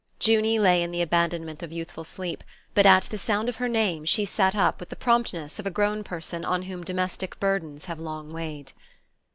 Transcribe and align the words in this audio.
Junie 0.19 0.57
lay 0.57 0.81
in 0.81 0.89
the 0.89 1.03
abandonment 1.03 1.61
of 1.61 1.71
youthful 1.71 2.03
sleep; 2.03 2.43
but 2.73 2.87
at 2.87 3.03
the 3.03 3.19
sound 3.19 3.47
of 3.49 3.57
her 3.57 3.69
name 3.69 4.03
she 4.03 4.25
sat 4.25 4.55
up 4.55 4.79
with 4.79 4.89
the 4.89 4.95
promptness 4.95 5.59
of 5.59 5.67
a 5.67 5.69
grown 5.69 6.03
person 6.03 6.43
on 6.43 6.63
whom 6.63 6.83
domestic 6.83 7.39
burdens 7.39 7.85
have 7.85 7.99
long 7.99 8.33
weighed. 8.33 8.71